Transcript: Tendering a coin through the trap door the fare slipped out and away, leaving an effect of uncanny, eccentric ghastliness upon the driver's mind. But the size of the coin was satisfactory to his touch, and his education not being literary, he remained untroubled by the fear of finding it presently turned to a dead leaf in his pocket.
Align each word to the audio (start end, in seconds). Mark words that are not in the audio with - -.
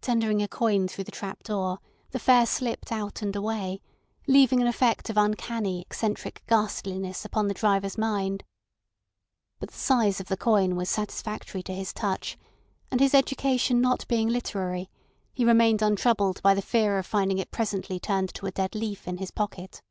Tendering 0.00 0.40
a 0.40 0.46
coin 0.46 0.86
through 0.86 1.02
the 1.02 1.10
trap 1.10 1.42
door 1.42 1.80
the 2.12 2.20
fare 2.20 2.46
slipped 2.46 2.92
out 2.92 3.22
and 3.22 3.34
away, 3.34 3.80
leaving 4.28 4.60
an 4.60 4.68
effect 4.68 5.10
of 5.10 5.16
uncanny, 5.16 5.80
eccentric 5.80 6.44
ghastliness 6.46 7.24
upon 7.24 7.48
the 7.48 7.54
driver's 7.54 7.98
mind. 7.98 8.44
But 9.58 9.70
the 9.72 9.76
size 9.76 10.20
of 10.20 10.28
the 10.28 10.36
coin 10.36 10.76
was 10.76 10.88
satisfactory 10.88 11.64
to 11.64 11.74
his 11.74 11.92
touch, 11.92 12.38
and 12.92 13.00
his 13.00 13.14
education 13.14 13.80
not 13.80 14.06
being 14.06 14.28
literary, 14.28 14.90
he 15.32 15.44
remained 15.44 15.82
untroubled 15.82 16.40
by 16.40 16.54
the 16.54 16.62
fear 16.62 16.96
of 16.96 17.04
finding 17.04 17.38
it 17.38 17.50
presently 17.50 17.98
turned 17.98 18.32
to 18.34 18.46
a 18.46 18.52
dead 18.52 18.76
leaf 18.76 19.08
in 19.08 19.16
his 19.16 19.32
pocket. 19.32 19.82